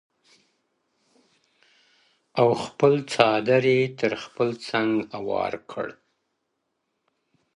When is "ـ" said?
5.97-5.99